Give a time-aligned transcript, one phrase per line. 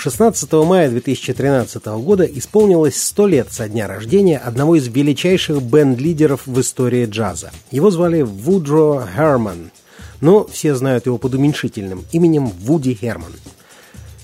[0.00, 6.58] 16 мая 2013 года исполнилось 100 лет со дня рождения одного из величайших бенд-лидеров в
[6.58, 7.50] истории джаза.
[7.70, 9.70] Его звали Вудро Херман,
[10.22, 13.34] но все знают его под уменьшительным именем Вуди Херман.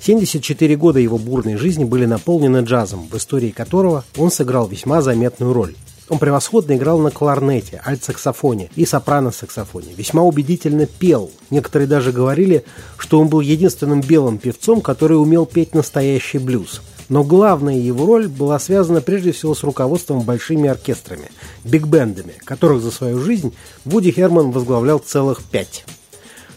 [0.00, 5.52] 74 года его бурной жизни были наполнены джазом, в истории которого он сыграл весьма заметную
[5.52, 5.74] роль.
[6.08, 9.94] Он превосходно играл на кларнете, альт-саксофоне и сопрано-саксофоне.
[9.96, 11.30] Весьма убедительно пел.
[11.50, 12.64] Некоторые даже говорили,
[12.98, 16.82] что он был единственным белым певцом, который умел петь настоящий блюз.
[17.08, 21.30] Но главная его роль была связана прежде всего с руководством большими оркестрами,
[21.64, 25.84] биг-бендами, которых за свою жизнь Вуди Херман возглавлял целых пять.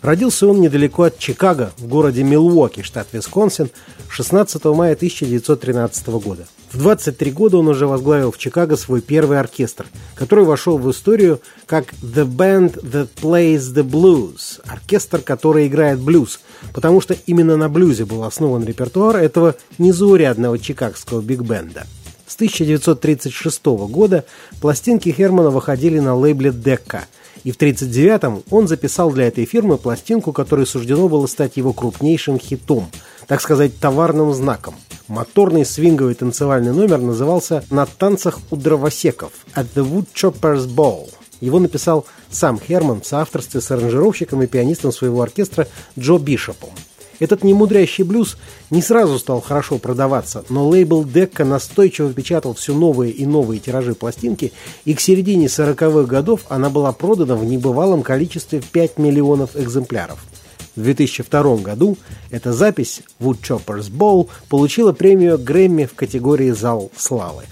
[0.02, 3.70] Родился он недалеко от Чикаго, в городе Милуоки, штат Висконсин,
[4.10, 6.48] 16 мая 1913 года.
[6.72, 11.40] В 23 года он уже возглавил в Чикаго свой первый оркестр, который вошел в историю
[11.66, 16.42] как «The Band That Plays the Blues»– оркестр, который играет блюз,
[16.74, 21.88] потому что именно на блюзе был основан репертуар этого незаурядного чикагского биг-бенда.
[22.28, 24.26] С 1936 года
[24.60, 27.08] пластинки Хермана выходили на лейбле «Дека»,
[27.46, 32.40] и в 1939-м он записал для этой фирмы пластинку, которой суждено было стать его крупнейшим
[32.40, 32.90] хитом,
[33.28, 34.76] так сказать, товарным знаком–
[35.08, 41.10] Моторный свинговый танцевальный номер назывался «На танцах у дровосеков» «At the Woodchopper's Ball».
[41.40, 45.66] Его написал сам Херман в соавторстве с аранжировщиком и пианистом своего оркестра
[45.98, 46.72] Джо Бишопом.
[47.20, 48.38] Этот немудрящий блюз
[48.70, 53.96] не сразу стал хорошо продаваться, но лейбл Декка настойчиво печатал все новые и новые тиражи
[53.96, 54.52] пластинки,
[54.84, 60.20] и к середине 40-х годов она была продана в небывалом количестве в 5 миллионов экземпляров–
[60.78, 61.98] в 2002 году
[62.30, 67.44] эта запись Woodchopper's Ball получила премию Грэмми в категории «Зал славы».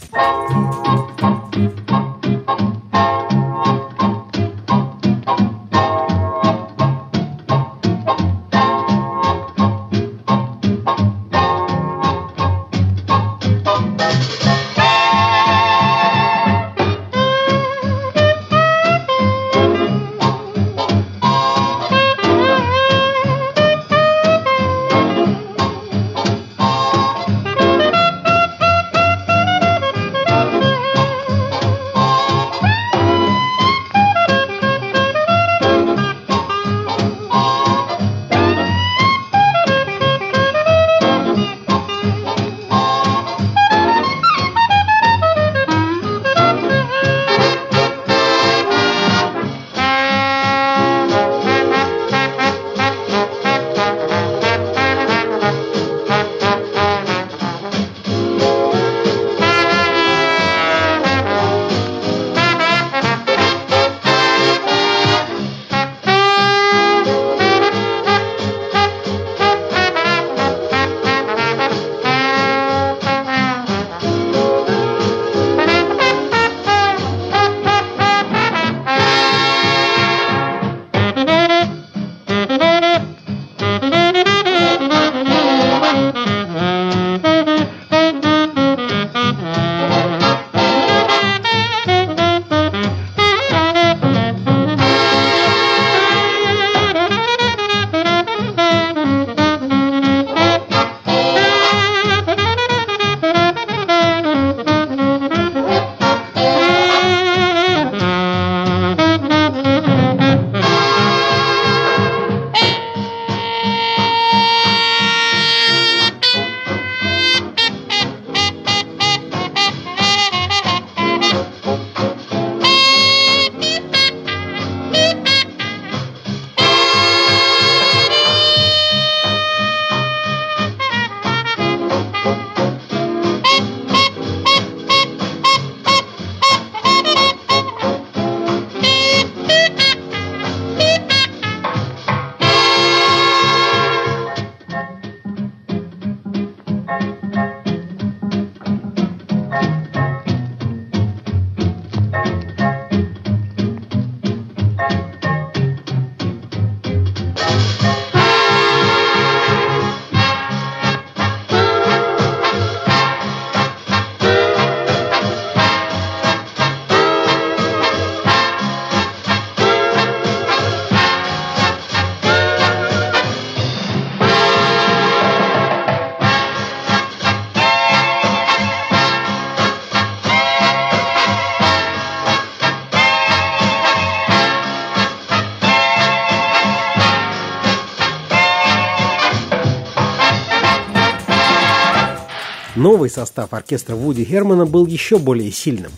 [193.06, 195.92] Новый состав оркестра Вуди Хермана был еще более сильным.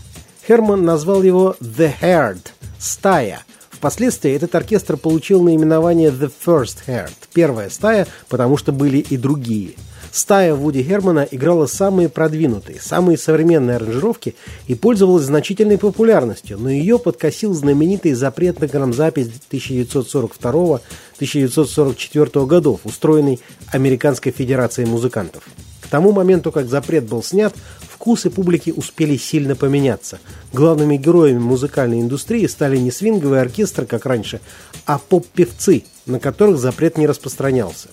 [0.46, 2.48] Херман назвал его «The Herd»–
[2.80, 3.46] «Стая».
[3.70, 9.76] Впоследствии этот оркестр получил наименование «The First Herd»– «Первая стая», потому что были и другие–
[10.12, 14.34] Стая Вуди Германа играла самые продвинутые, самые современные аранжировки
[14.66, 23.40] и пользовалась значительной популярностью, но ее подкосил знаменитый запрет на грамзапись 1942-1944 годов, устроенный
[23.72, 25.44] Американской Федерацией музыкантов.
[25.88, 30.20] К тому моменту, как запрет был снят, вкусы публики успели сильно поменяться.
[30.52, 34.42] Главными героями музыкальной индустрии стали не свинговые оркестры, как раньше,
[34.86, 37.88] а поп-певцы, на которых запрет не распространялся.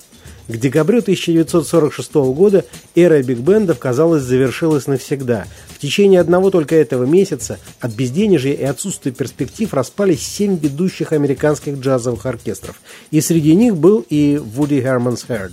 [0.49, 2.65] К декабрю 1946 года
[2.97, 5.47] эра биг-бендов, казалось, завершилась навсегда.
[5.69, 11.79] В течение одного только этого месяца от безденежья и отсутствия перспектив распались семь ведущих американских
[11.79, 12.81] джазовых оркестров.
[13.13, 15.53] И среди них был и Вуди Херманс Херд.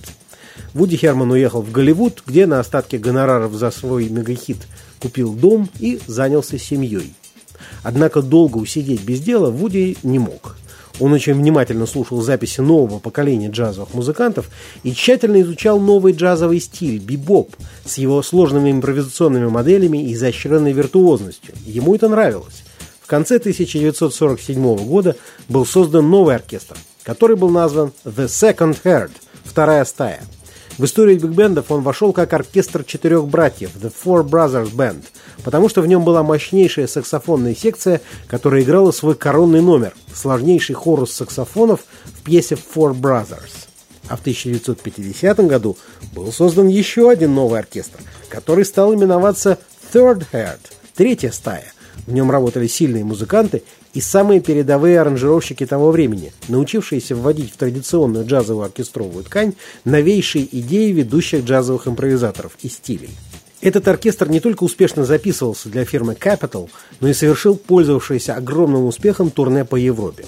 [0.74, 4.68] Вуди Херман уехал в Голливуд, где на остатки гонораров за свой мегахит
[5.00, 7.14] купил дом и занялся семьей.
[7.84, 10.56] Однако долго усидеть без дела Вуди не мог.
[11.00, 14.50] Он очень внимательно слушал записи нового поколения джазовых музыкантов
[14.84, 17.56] и тщательно изучал новый джазовый стиль– бибоп,
[17.86, 21.56] с его сложными импровизационными моделями и изощренной виртуозностью.
[21.66, 22.64] Ему это нравилось.
[23.02, 25.16] В конце 1947 года
[25.50, 29.12] был создан новый оркестр, который был назван «The Second Herd»–
[29.44, 30.22] «Вторая стая».
[30.78, 35.04] В историю биг-бендов он вошел как оркестр четырех братьев– The Four Brothers Band–
[35.44, 41.12] потому что в нем была мощнейшая саксофонная секция, которая играла свой коронный номер– сложнейший хорус
[41.12, 43.68] саксофонов в пьесе «Four Brothers».
[44.08, 45.78] А в 1950 году
[46.14, 49.58] был создан еще один новый оркестр, который стал именоваться
[49.94, 50.60] Third Head–
[50.96, 51.74] третья стая.
[52.08, 53.64] В нем работали сильные музыканты
[53.94, 59.54] и самые передовые аранжировщики того времени, научившиеся вводить в традиционную джазовую оркестровую ткань
[59.86, 63.12] новейшие идеи ведущих джазовых импровизаторов и стилей.
[63.62, 69.30] Этот оркестр не только успешно записывался для фирмы Capital, но и совершил пользовавшийся огромным успехом
[69.30, 70.26] турне по Европе.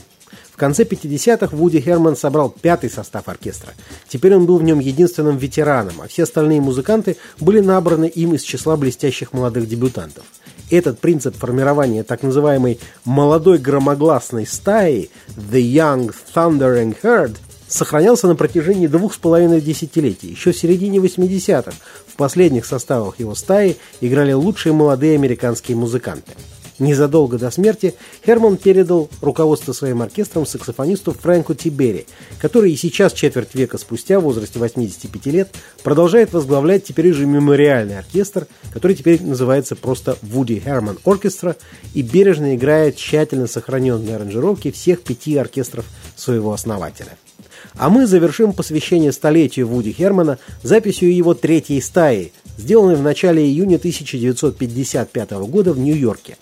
[0.51, 3.73] В конце 50-х Вуди Херман собрал пятый состав оркестра.
[4.07, 8.43] Теперь он был в нем единственным ветераном, а все остальные музыканты были набраны им из
[8.43, 10.23] числа блестящих молодых дебютантов.
[10.73, 17.35] Этот принцип формирования так называемой «молодой громогласной стаи» «The Young Thundering Herd»
[17.67, 20.29] сохранялся на протяжении двух с половиной десятилетий.
[20.29, 21.73] Еще в середине 80-х
[22.07, 26.31] в последних составах его стаи играли лучшие молодые американские музыканты.
[26.83, 27.95] Незадолго до смерти
[28.25, 32.05] Херман передал руководство своим оркестром саксофонисту Фрэнку Тибери,
[32.39, 37.97] который и сейчас, четверть века спустя, в возрасте 85 лет, продолжает возглавлять теперь уже мемориальный
[37.97, 41.55] оркестр, который теперь называется просто Вуди Херман Оркестра
[41.93, 45.85] и бережно играет тщательно сохраненные аранжировки всех пяти оркестров
[46.17, 47.17] своего основателя.
[47.75, 53.77] А мы завершим посвящение столетию Вуди Хермана записью его третьей стаи, сделанной в начале июня
[53.77, 56.37] 1955 года в Нью-Йорке.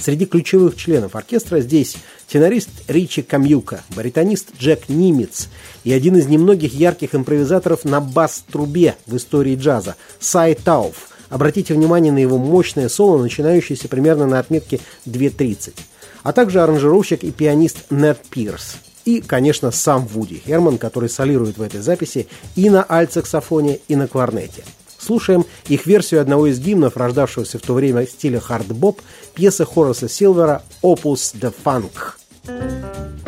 [0.00, 1.96] Среди ключевых членов оркестра здесь
[2.28, 5.48] тенорист Ричи Камьюка, баритонист Джек Нимец
[5.84, 11.10] и один из немногих ярких импровизаторов на бас-трубе в истории джаза Сай Тауф.
[11.28, 15.74] Обратите внимание на его мощное соло, начинающееся примерно на отметке 2.30,
[16.22, 18.76] а также аранжировщик и пианист Нэт Пирс–
[19.08, 24.06] и, конечно, сам Вуди Херман, который солирует в этой записи и на альт-саксофоне, и на
[24.06, 24.64] кларнете.
[25.08, 29.00] Слушаем их версию одного из гимнов, рождавшегося в то время в стиле хард-боп,
[29.34, 33.27] пьесы Хораса Силвера «Opus de Funk».